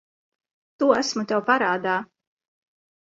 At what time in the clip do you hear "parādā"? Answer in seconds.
1.53-1.99